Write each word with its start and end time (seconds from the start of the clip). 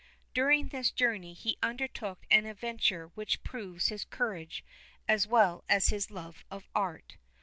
During 0.33 0.69
this 0.69 0.89
journey 0.89 1.33
he 1.35 1.59
undertook 1.61 2.25
an 2.31 2.47
adventure 2.47 3.11
which 3.13 3.43
proves 3.43 3.89
his 3.89 4.03
courage 4.03 4.65
as 5.07 5.27
well 5.27 5.63
as 5.69 5.89
his 5.89 6.09
love 6.09 6.43
of 6.49 6.67
art. 6.73 7.17